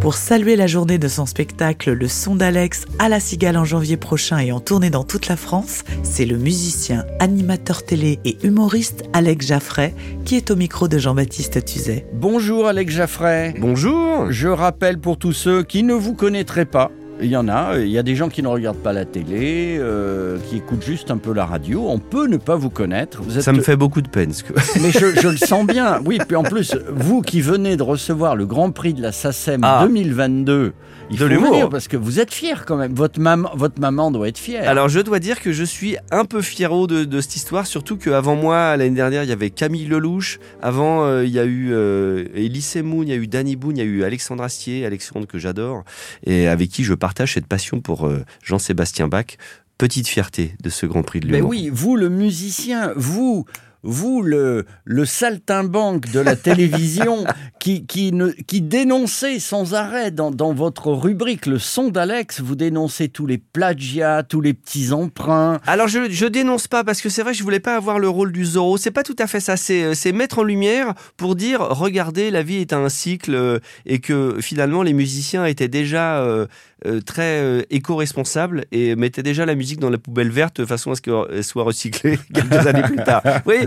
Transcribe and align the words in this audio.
Pour 0.00 0.14
saluer 0.14 0.56
la 0.56 0.66
journée 0.66 0.96
de 0.96 1.08
son 1.08 1.26
spectacle 1.26 1.92
Le 1.92 2.08
Son 2.08 2.34
d'Alex 2.34 2.86
à 2.98 3.10
la 3.10 3.20
Cigale 3.20 3.58
en 3.58 3.66
janvier 3.66 3.98
prochain 3.98 4.38
et 4.38 4.50
en 4.50 4.58
tournée 4.58 4.88
dans 4.88 5.04
toute 5.04 5.28
la 5.28 5.36
France, 5.36 5.84
c'est 6.02 6.24
le 6.24 6.38
musicien, 6.38 7.04
animateur 7.18 7.84
télé 7.84 8.18
et 8.24 8.38
humoriste 8.42 9.04
Alex 9.12 9.46
Jaffray 9.46 9.94
qui 10.24 10.36
est 10.36 10.50
au 10.50 10.56
micro 10.56 10.88
de 10.88 10.96
Jean-Baptiste 10.96 11.62
Tuzet. 11.66 12.06
Bonjour 12.14 12.66
Alex 12.66 12.94
Jaffray. 12.94 13.54
Bonjour 13.58 14.32
Je 14.32 14.48
rappelle 14.48 14.98
pour 14.98 15.18
tous 15.18 15.34
ceux 15.34 15.62
qui 15.62 15.82
ne 15.82 15.92
vous 15.92 16.14
connaîtraient 16.14 16.64
pas, 16.64 16.90
il 17.22 17.28
y 17.30 17.36
en 17.36 17.48
a, 17.48 17.78
il 17.78 17.88
y 17.90 17.98
a 17.98 18.02
des 18.02 18.14
gens 18.16 18.28
qui 18.28 18.42
ne 18.42 18.48
regardent 18.48 18.78
pas 18.82 18.92
la 18.92 19.04
télé, 19.04 19.76
euh, 19.78 20.38
qui 20.48 20.56
écoutent 20.56 20.84
juste 20.84 21.10
un 21.10 21.16
peu 21.18 21.32
la 21.32 21.44
radio. 21.46 21.86
On 21.88 21.98
peut 21.98 22.26
ne 22.26 22.36
pas 22.36 22.56
vous 22.56 22.70
connaître. 22.70 23.22
Vous 23.22 23.36
êtes- 23.36 23.42
Ça 23.44 23.52
me 23.52 23.60
fait 23.62 23.76
beaucoup 23.76 24.02
de 24.02 24.08
peine. 24.08 24.32
ce 24.32 24.42
que- 24.44 24.52
Mais 24.82 24.90
je, 24.90 25.20
je 25.20 25.28
le 25.28 25.36
sens 25.36 25.66
bien. 25.66 26.00
Oui, 26.04 26.18
puis 26.26 26.36
en 26.36 26.42
plus, 26.42 26.76
vous 26.92 27.22
qui 27.22 27.40
venez 27.40 27.76
de 27.76 27.82
recevoir 27.82 28.36
le 28.36 28.46
Grand 28.46 28.70
Prix 28.70 28.94
de 28.94 29.02
la 29.02 29.12
SACEM 29.12 29.60
Ah. 29.64 29.80
2022, 29.86 30.72
il 31.12 31.18
De 31.18 31.28
faut 31.28 31.44
venir 31.50 31.68
parce 31.68 31.88
que 31.88 31.96
vous 31.96 32.20
êtes 32.20 32.32
fier 32.32 32.64
quand 32.66 32.76
même. 32.76 32.94
Votre 32.94 33.18
maman, 33.20 33.50
votre 33.54 33.80
maman 33.80 34.10
doit 34.10 34.28
être 34.28 34.38
fière. 34.38 34.68
Alors 34.68 34.88
je 34.88 35.00
dois 35.00 35.18
dire 35.18 35.40
que 35.40 35.52
je 35.52 35.64
suis 35.64 35.96
un 36.12 36.24
peu 36.24 36.40
fiero 36.40 36.86
de, 36.86 37.04
de 37.04 37.20
cette 37.20 37.34
histoire, 37.36 37.66
surtout 37.66 37.96
qu'avant 37.96 38.36
moi, 38.36 38.76
l'année 38.76 38.94
dernière, 38.94 39.24
il 39.24 39.28
y 39.28 39.32
avait 39.32 39.50
Camille 39.50 39.86
Lelouch, 39.86 40.38
avant 40.62 41.04
euh, 41.04 41.24
il 41.24 41.30
y 41.32 41.38
a 41.40 41.44
eu 41.44 41.70
euh, 41.72 42.24
Elise 42.34 42.76
Moon, 42.84 43.02
il 43.02 43.08
y 43.08 43.12
a 43.12 43.16
eu 43.16 43.26
Danny 43.26 43.56
Boone, 43.56 43.76
il 43.76 43.80
y 43.80 43.82
a 43.82 43.84
eu 43.90 44.04
Alexandre 44.04 44.44
Astier, 44.44 44.86
Alexandre 44.86 45.26
que 45.26 45.38
j'adore, 45.38 45.82
et 46.24 46.46
avec 46.46 46.68
qui 46.70 46.84
je 46.84 46.94
partage 47.10 47.34
cette 47.34 47.48
passion 47.48 47.80
pour 47.80 48.06
euh, 48.06 48.24
Jean-Sébastien 48.44 49.08
Bach. 49.08 49.36
Petite 49.78 50.06
fierté 50.06 50.54
de 50.62 50.70
ce 50.70 50.86
Grand 50.86 51.02
Prix 51.02 51.18
de 51.18 51.26
Mais 51.26 51.38
l'humour. 51.38 51.50
oui, 51.50 51.68
vous 51.72 51.96
le 51.96 52.08
musicien, 52.08 52.92
vous, 52.94 53.46
vous 53.82 54.22
le, 54.22 54.66
le 54.84 55.04
saltimbanque 55.04 56.10
de 56.12 56.20
la 56.20 56.36
télévision 56.36 57.24
qui, 57.60 57.86
qui, 57.86 58.12
ne, 58.12 58.28
qui 58.30 58.60
dénonçait 58.60 59.38
sans 59.40 59.74
arrêt 59.74 60.10
dans, 60.10 60.30
dans 60.30 60.52
votre 60.52 60.92
rubrique 60.92 61.46
Le 61.46 61.58
son 61.58 61.88
d'Alex, 61.88 62.40
vous 62.40 62.56
dénoncez 62.56 63.08
tous 63.08 63.26
les 63.26 63.38
plagiats, 63.38 64.22
tous 64.22 64.40
les 64.40 64.54
petits 64.54 64.92
emprunts. 64.92 65.60
Alors 65.66 65.88
je, 65.88 66.10
je 66.10 66.26
dénonce 66.26 66.68
pas 66.68 66.84
parce 66.84 67.00
que 67.00 67.08
c'est 67.08 67.22
vrai 67.22 67.34
je 67.34 67.42
voulais 67.42 67.60
pas 67.60 67.74
avoir 67.76 67.98
le 67.98 68.08
rôle 68.08 68.32
du 68.32 68.44
Zorro. 68.44 68.76
C'est 68.76 68.90
pas 68.90 69.02
tout 69.02 69.16
à 69.18 69.26
fait 69.26 69.40
ça. 69.40 69.56
C'est 69.56 69.82
euh, 69.84 70.12
mettre 70.12 70.40
en 70.40 70.42
lumière 70.42 70.94
pour 71.16 71.34
dire 71.34 71.60
regardez 71.60 72.30
la 72.30 72.42
vie 72.42 72.56
est 72.56 72.72
un 72.72 72.88
cycle 72.88 73.34
euh, 73.34 73.58
et 73.86 73.98
que 74.00 74.36
finalement 74.40 74.82
les 74.82 74.92
musiciens 74.92 75.46
étaient 75.46 75.68
déjà 75.68 76.18
euh, 76.20 76.46
euh, 76.86 77.00
très 77.00 77.40
euh, 77.40 77.62
éco-responsables 77.70 78.64
et 78.72 78.96
mettaient 78.96 79.22
déjà 79.22 79.44
la 79.46 79.54
musique 79.54 79.80
dans 79.80 79.90
la 79.90 79.98
poubelle 79.98 80.30
verte 80.30 80.60
de 80.60 80.66
façon 80.66 80.92
à 80.92 80.94
ce 80.94 81.00
qu'elle 81.02 81.44
soit 81.44 81.62
recyclée 81.64 82.18
quelques 82.34 82.66
années 82.66 82.82
plus 82.82 82.96
tard. 82.96 83.22
Voyez, 83.44 83.66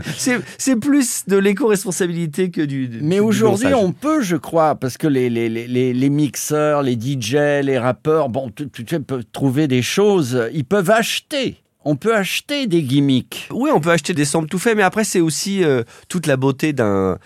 c'est 0.57 0.75
plus 0.75 1.23
de 1.27 1.37
l'éco-responsabilité 1.37 2.49
que 2.51 2.61
du. 2.61 2.87
du- 2.87 2.99
Mais 3.01 3.19
aujourd'hui, 3.19 3.73
on 3.73 3.91
peut, 3.91 4.21
je 4.21 4.35
crois, 4.35 4.75
parce 4.75 4.97
que 4.97 5.07
les, 5.07 5.29
les, 5.29 5.49
les, 5.49 5.93
les, 5.93 6.09
mixeurs, 6.09 6.81
les 6.83 6.93
DJ, 6.99 7.33
les 7.63 7.77
rappeurs, 7.77 8.29
bon, 8.29 8.49
tu, 8.55 8.69
tu- 8.69 8.85
tu 8.85 8.99
peux 8.99 9.23
trouver 9.23 9.67
des 9.67 9.81
choses, 9.81 10.41
ils 10.53 10.65
peuvent 10.65 10.89
acheter. 10.91 11.57
On 11.85 11.95
peut 11.97 12.15
acheter 12.15 12.65
des 12.65 12.81
gimmicks. 12.81 13.49
Oui, 13.51 13.69
on 13.73 13.81
peut 13.81 13.91
acheter 13.91 14.13
des 14.13 14.23
samples 14.25 14.47
tout 14.47 14.57
faits, 14.59 14.77
mais 14.77 14.83
après 14.83 15.03
c'est 15.03 15.19
aussi 15.19 15.63
euh, 15.65 15.83
toute 16.07 16.27
la 16.27 16.37
beauté 16.37 16.71
d'un 16.71 17.17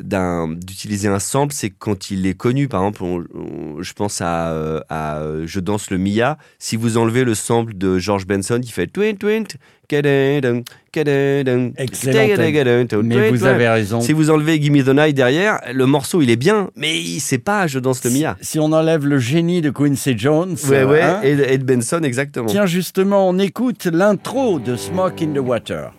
d'un 0.00 0.48
d'utiliser 0.48 1.08
un 1.08 1.20
sample, 1.20 1.52
c'est 1.54 1.70
quand 1.70 2.10
il 2.10 2.26
est 2.26 2.34
connu. 2.34 2.68
Par 2.68 2.82
exemple, 2.82 3.02
on- 3.04 3.24
on- 3.76 3.82
je 3.82 3.92
pense 3.92 4.20
à, 4.20 4.50
euh, 4.50 4.80
à 4.88 5.18
euh, 5.18 5.44
Je 5.46 5.60
danse 5.60 5.90
le 5.90 5.98
Mia. 5.98 6.38
Si 6.58 6.76
vous 6.76 6.96
enlevez 6.96 7.24
le 7.24 7.34
sample 7.34 7.74
de 7.74 7.98
George 7.98 8.26
Benson 8.26 8.60
qui 8.62 8.72
fait 8.72 8.86
twint 8.86 9.18
twint, 9.18 9.56
Excellent 11.78 13.02
Mais 13.02 13.30
vous 13.30 13.44
avez 13.44 13.68
raison. 13.68 14.00
Si 14.00 14.12
vous 14.12 14.30
enlevez 14.30 14.60
Gimme 14.60 14.82
the 14.82 14.88
Night 14.88 15.14
derrière, 15.14 15.60
le 15.72 15.86
morceau 15.86 16.22
il 16.22 16.30
est 16.30 16.36
bien, 16.36 16.70
mais 16.76 17.00
c'est 17.20 17.38
pas 17.38 17.66
Je 17.66 17.78
danse 17.78 18.04
le 18.04 18.10
Mia. 18.10 18.36
Si 18.40 18.58
on 18.58 18.72
enlève 18.72 19.06
le 19.06 19.18
génie 19.18 19.60
de 19.60 19.70
Quincy 19.70 20.18
Jones. 20.18 20.56
Ouais, 20.68 20.84
ouais, 20.84 21.02
hein, 21.02 21.20
et, 21.22 21.58
de 21.58 21.64
Benson 21.64 22.00
exactement. 22.02 22.46
Tiens, 22.46 22.66
justement, 22.66 23.28
on 23.28 23.38
écoute 23.38 23.86
l'intro 23.86 24.58
de 24.58 24.76
Smoke 24.76 25.22
in 25.22 25.32
the 25.34 25.38
Water. 25.38 25.92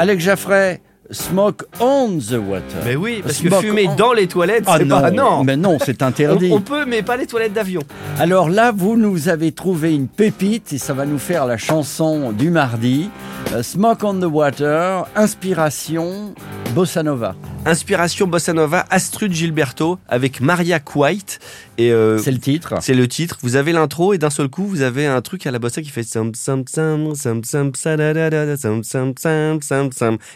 Alex 0.00 0.24
Jaffray, 0.24 0.80
Smoke 1.10 1.66
on 1.78 2.16
the 2.20 2.32
Water. 2.38 2.64
Mais 2.86 2.96
oui, 2.96 3.20
parce 3.22 3.36
que 3.38 3.50
fumer 3.50 3.86
on- 3.86 3.96
dans 3.96 4.12
les 4.14 4.26
toilettes, 4.26 4.64
Ah 4.66 4.76
c'est 4.78 4.86
non, 4.86 4.98
pas 4.98 5.10
non. 5.10 5.44
mais 5.44 5.58
non, 5.58 5.76
c'est 5.84 6.00
interdit. 6.00 6.48
On, 6.52 6.56
on 6.56 6.60
peut, 6.62 6.86
mais 6.86 7.02
pas 7.02 7.18
les 7.18 7.26
toilettes 7.26 7.52
d'avion. 7.52 7.82
Alors 8.18 8.48
là, 8.48 8.72
vous 8.74 8.96
nous 8.96 9.28
avez 9.28 9.52
trouvé 9.52 9.94
une 9.94 10.08
pépite 10.08 10.72
et 10.72 10.78
ça 10.78 10.94
va 10.94 11.04
nous 11.04 11.18
faire 11.18 11.44
la 11.44 11.58
chanson 11.58 12.32
du 12.32 12.48
mardi. 12.48 13.10
Euh, 13.52 13.62
Smoke 13.62 14.02
on 14.06 14.14
the 14.14 14.24
Water, 14.24 15.04
inspiration, 15.16 16.32
bossa 16.74 17.02
nova. 17.02 17.34
Inspiration 17.66 18.26
bossa 18.26 18.54
nova, 18.54 18.86
Astrud 18.88 19.32
Gilberto 19.32 19.98
avec 20.08 20.40
Maria 20.40 20.80
White 20.94 21.40
et 21.76 21.92
euh, 21.92 22.16
C'est 22.16 22.30
le 22.30 22.38
titre. 22.38 22.74
c'est 22.80 22.94
le 22.94 23.06
titre. 23.06 23.36
Vous 23.42 23.54
avez 23.56 23.72
l'intro 23.72 24.14
et 24.14 24.18
d'un 24.18 24.30
seul 24.30 24.48
coup 24.48 24.66
vous 24.66 24.80
avez 24.80 25.06
un 25.06 25.20
truc 25.20 25.46
à 25.46 25.50
la 25.50 25.58
bossa 25.58 25.82
qui 25.82 25.90
fait 25.90 26.02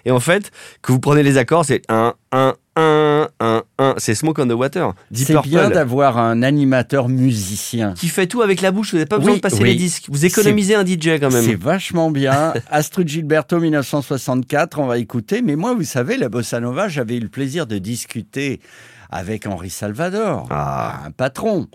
et 0.04 0.10
en 0.10 0.20
fait 0.20 0.50
que 0.82 0.92
vous 0.92 1.00
prenez 1.00 1.22
les 1.22 1.38
accords 1.38 1.64
c'est 1.64 1.80
1 1.88 2.12
1 2.32 2.54
1 2.76 2.82
1 3.94 3.96
1 3.96 3.98
c'est 3.98 4.14
Smoke 4.14 4.40
on 4.42 4.46
the 4.46 4.52
Water. 4.52 4.92
C'est 5.12 5.40
bien 5.42 5.70
d'avoir 5.70 6.18
un 6.18 6.42
animateur 6.42 7.08
musicien. 7.08 7.94
qui 7.94 8.08
fait 8.08 8.26
tout 8.26 8.42
avec 8.42 8.60
la 8.60 8.70
bouche, 8.70 8.90
vous 8.90 8.96
n'avez 8.98 9.08
pas 9.08 9.18
besoin 9.18 9.36
de 9.36 9.40
passer 9.40 9.62
oui. 9.62 9.70
les 9.70 9.74
disques. 9.76 10.06
Vous 10.08 10.24
économisez 10.24 10.74
un 10.74 10.84
DJ 10.84 11.18
quand 11.20 11.30
C'est 11.30 11.46
même. 11.48 11.56
vachement 11.56 12.10
bien. 12.10 12.54
Astrid 12.70 13.08
Gilberto 13.08 13.58
1964, 13.60 14.78
on 14.78 14.86
va 14.86 14.98
écouter. 14.98 15.42
Mais 15.42 15.56
moi, 15.56 15.74
vous 15.74 15.84
savez, 15.84 16.16
la 16.16 16.28
bossa 16.28 16.60
nova, 16.60 16.88
j'avais 16.88 17.16
eu 17.16 17.20
le 17.20 17.28
plaisir 17.28 17.66
de 17.66 17.78
discuter 17.78 18.60
avec 19.10 19.46
Henri 19.46 19.70
Salvador, 19.70 20.46
Ah. 20.50 21.00
un 21.06 21.10
patron. 21.10 21.68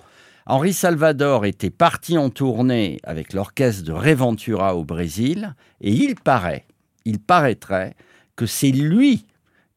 Henri 0.45 0.73
Salvador 0.73 1.45
était 1.45 1.69
parti 1.69 2.17
en 2.17 2.29
tournée 2.29 2.99
avec 3.03 3.33
l'orchestre 3.33 3.83
de 3.83 3.91
Reventura 3.91 4.75
au 4.75 4.83
Brésil, 4.83 5.53
et 5.79 5.91
il 5.91 6.15
paraît, 6.15 6.65
il 7.05 7.19
paraîtrait 7.19 7.93
que 8.35 8.45
c'est 8.47 8.71
lui 8.71 9.25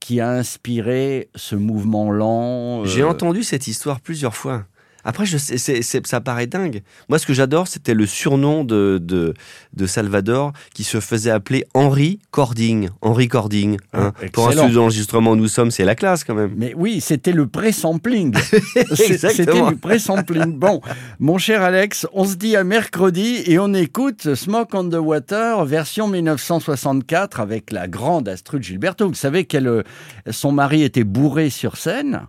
qui 0.05 0.21
a 0.21 0.31
inspiré 0.31 1.31
ce 1.35 1.55
mouvement 1.55 2.11
lent. 2.11 2.83
euh, 2.83 2.85
J'ai 2.87 3.05
entendu 3.05 3.43
cette 3.45 3.67
histoire 3.67 4.01
plusieurs 4.01 4.35
fois. 4.35 4.65
Après, 5.05 5.27
je 5.27 5.37
sais, 5.39 5.57
ça 5.83 6.21
paraît 6.21 6.47
dingue. 6.47 6.83
Moi, 7.09 7.19
ce 7.19 7.27
que 7.27 7.35
j'adore, 7.35 7.67
c'était 7.69 7.95
le 7.95 8.07
surnom 8.07 8.65
de, 8.65 8.99
de, 9.03 9.35
de 9.75 9.87
Salvador 9.87 10.53
qui 10.75 10.85
se 10.85 11.01
faisait 11.01 11.31
appeler 11.31 11.65
Henri 11.75 12.21
Cording. 12.31 12.89
Henri 13.01 13.29
Cording. 13.29 13.79
hein. 13.93 14.13
Ah, 14.23 14.27
Pour 14.33 14.49
un 14.49 14.53
studio 14.53 14.75
d'enregistrement 14.75 15.37
nous 15.37 15.49
sommes, 15.49 15.71
c'est 15.71 15.85
la 15.85 15.95
classe 15.95 16.25
quand 16.25 16.35
même. 16.35 16.53
Mais 16.57 16.73
oui, 16.77 17.01
c'était 17.01 17.33
le 17.33 17.47
pré-sampling. 17.47 18.35
C'est- 18.95 19.19
C'était 19.19 19.53
le 19.71 19.77
pré-sampling. 19.77 20.59
Bon, 20.59 20.81
mon 21.19 21.39
cher 21.39 21.63
Alex, 21.63 22.07
on 22.13 22.25
se 22.25 22.35
dit 22.37 22.57
à 22.57 22.65
mercredi 22.65 23.43
et 23.47 23.59
on 23.59 23.73
écoute 23.75 24.35
Smoke 24.35 24.75
on 24.77 24.89
the 24.89 24.95
Water, 24.95 25.65
version 25.65 26.09
1964, 26.09 27.41
avec 27.41 27.73
la 27.73 27.89
grande 27.89 28.29
Astrud 28.29 28.63
Gilberto. 28.63 29.09
Vous 29.09 29.15
savez 29.15 29.45
qu'elle, 29.45 29.67
euh, 29.69 29.83
son 30.31 30.53
mari 30.53 30.83
était 30.83 31.05
bourré 31.05 31.51
sur 31.51 31.77
scène. 31.77 32.23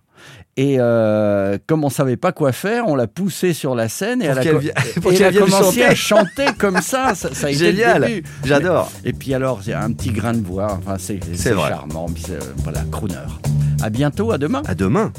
Et 0.56 0.76
euh, 0.80 1.58
comme 1.66 1.84
on 1.84 1.90
savait 1.90 2.16
pas 2.18 2.32
quoi 2.32 2.52
faire, 2.52 2.88
on 2.88 2.96
l'a 2.96 3.08
poussée 3.08 3.54
sur 3.54 3.74
la 3.74 3.90
scène 3.90 4.22
et 4.22 4.28
Pour 4.30 4.38
elle 4.38 4.48
a, 4.48 4.52
et 5.12 5.22
elle 5.24 5.40
commencé 5.40 5.64
chanter. 5.82 5.86
à 5.86 5.96
chanter 5.96 6.46
comme 6.60 6.80
ça. 6.82 7.16
Ça, 7.16 7.48
a 7.48 7.52
Génial. 7.52 8.22
J'adore. 8.46 8.92
Et 9.04 9.14
puis 9.14 9.34
alors, 9.34 9.62
il 9.66 9.70
y 9.70 9.74
a 9.74 9.82
un 9.82 9.92
petit 9.94 10.12
grain 10.12 10.34
de 10.34 10.46
voix. 10.46 10.78
Enfin, 10.80 10.98
c'est 11.00 11.20
C'est 11.24 11.36
c'est 11.38 11.52
vrai. 11.54 11.70
charmant. 11.70 12.06
Euh, 12.30 12.40
voilà, 12.64 12.82
crooner. 12.92 13.16
À 13.82 13.90
bientôt, 13.90 14.32
à 14.32 14.38
demain. 14.38 14.62
À 14.68 14.76
demain. 14.76 15.12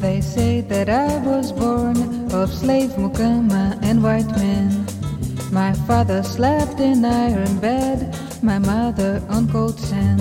They 0.00 0.20
say 0.20 0.60
that 0.62 0.88
I 0.88 1.18
was 1.18 1.50
born 1.52 2.05
of 2.42 2.52
slave 2.52 2.90
mukama 2.90 3.78
and 3.82 4.02
white 4.02 4.28
men. 4.36 4.86
My 5.50 5.72
father 5.88 6.22
slept 6.22 6.80
in 6.80 7.04
iron 7.04 7.58
bed, 7.58 8.14
my 8.42 8.58
mother 8.58 9.22
on 9.30 9.48
cold 9.48 9.80
sand. 9.80 10.20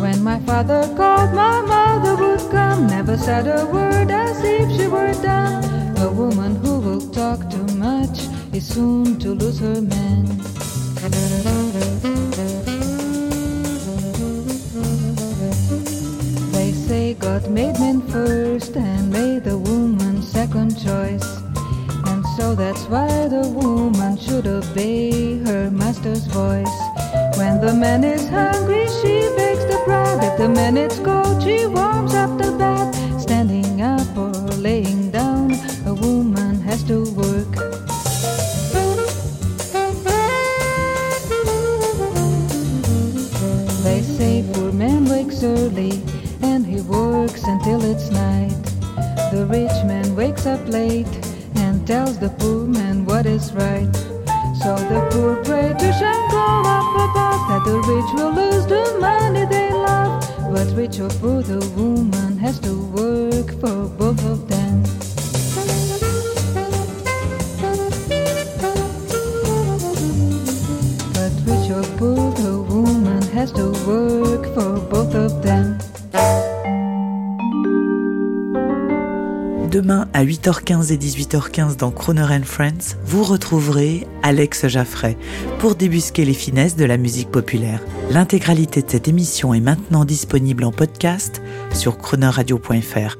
When 0.00 0.22
my 0.22 0.40
father 0.40 0.82
called, 0.96 1.32
my 1.34 1.60
mother 1.62 2.16
would 2.16 2.50
come, 2.50 2.88
never 2.88 3.16
said 3.16 3.46
a 3.46 3.64
word 3.66 4.10
as 4.10 4.42
if 4.42 4.66
she 4.76 4.88
were 4.88 5.12
dumb. 5.22 5.62
A 5.98 6.10
woman 6.10 6.56
who 6.56 6.80
will 6.80 7.04
talk 7.10 7.48
too 7.48 7.68
much 7.76 8.26
is 8.52 8.66
soon 8.66 9.18
to 9.20 9.30
lose 9.30 9.60
her 9.60 9.80
man. 9.80 10.26
They 16.52 16.72
say 16.72 17.14
God 17.14 17.48
made 17.50 17.78
men 17.78 18.00
first 18.08 18.76
and 18.76 19.12
made 19.12 19.44
the 19.44 19.56
woman 19.56 20.22
second 20.22 20.76
choice. 20.82 21.35
So 22.46 22.54
that's 22.54 22.84
why 22.84 23.26
the 23.26 23.48
woman 23.48 24.16
should 24.16 24.46
obey 24.46 25.38
her 25.46 25.68
master's 25.68 26.24
voice. 26.26 26.78
When 27.36 27.60
the 27.60 27.74
man 27.74 28.04
is 28.04 28.28
hungry, 28.28 28.86
she 28.86 29.14
bakes 29.36 29.64
the 29.64 29.82
bread. 29.84 30.22
If 30.22 30.38
the 30.38 30.48
man 30.48 30.76
is 30.76 30.96
cold, 31.00 31.42
she 31.42 31.66
warms 31.66 32.14
up 32.14 32.38
the 32.38 32.52
bed. 32.52 32.94
Standing 33.20 33.82
up 33.82 34.16
or 34.16 34.30
laying 34.62 35.10
down, 35.10 35.54
a 35.86 35.92
woman 35.92 36.60
has 36.60 36.84
to 36.84 37.02
work. 37.18 37.52
They 43.82 44.02
say 44.02 44.44
poor 44.52 44.70
man 44.70 45.06
wakes 45.06 45.42
early 45.42 46.00
and 46.42 46.64
he 46.64 46.80
works 46.82 47.42
until 47.42 47.82
it's 47.82 48.08
night. 48.12 48.62
The 49.32 49.46
rich 49.50 49.84
man 49.84 50.14
wakes 50.14 50.46
up 50.46 50.64
late 50.68 51.25
and 51.76 51.86
tells 51.86 52.18
the 52.18 52.30
poor 52.30 52.66
man 52.66 53.04
what 53.04 53.26
is 53.26 53.52
right. 53.52 53.94
So 54.62 54.70
the 54.92 55.00
poor 55.10 55.36
pray 55.44 55.68
to 55.80 55.88
Shango 55.98 56.46
up 56.76 56.90
above 57.04 57.40
that 57.48 57.62
the 57.66 57.78
rich 57.92 58.10
will 58.16 58.32
lose 58.40 58.66
the 58.66 58.84
money 59.00 59.44
they 59.44 59.70
love. 59.72 60.24
But 60.52 60.68
rich 60.76 60.98
or 61.00 61.10
poor, 61.20 61.42
the 61.42 61.60
woman 61.76 62.38
has 62.38 62.58
to 62.60 62.72
work 62.98 63.48
for 63.60 63.88
both 64.00 64.24
of 64.24 64.48
them. 64.48 64.82
But 71.16 71.32
rich 71.48 71.68
or 71.78 71.84
poor, 71.98 72.32
the 72.42 72.54
woman 72.70 73.22
has 73.38 73.52
to 73.52 73.66
work 73.86 74.44
for 74.54 74.80
both 74.92 75.14
of 75.14 75.42
them. 75.42 75.45
Demain 79.76 80.08
à 80.14 80.24
8h15 80.24 80.90
et 80.90 80.96
18h15 80.96 81.76
dans 81.76 81.90
Croner 81.90 82.40
Friends, 82.44 82.96
vous 83.04 83.22
retrouverez 83.22 84.06
Alex 84.22 84.68
Jaffray 84.68 85.18
pour 85.58 85.74
débusquer 85.74 86.24
les 86.24 86.32
finesses 86.32 86.76
de 86.76 86.86
la 86.86 86.96
musique 86.96 87.30
populaire. 87.30 87.82
L'intégralité 88.10 88.80
de 88.80 88.90
cette 88.90 89.06
émission 89.06 89.52
est 89.52 89.60
maintenant 89.60 90.06
disponible 90.06 90.64
en 90.64 90.72
podcast 90.72 91.42
sur 91.74 91.98
chronerradio.fr. 91.98 93.18